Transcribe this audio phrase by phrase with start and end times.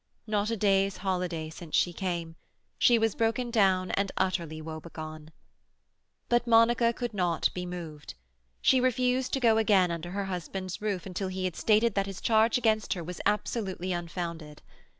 [0.25, 2.35] Not a day's holiday since she came.
[2.79, 5.29] She was broken down and utterly woebegone.
[6.27, 8.15] But Monica could not be moved.
[8.63, 12.19] She refused to go again under her husband's roof until he had stated that his
[12.19, 14.63] charge against her was absolutely unfounded.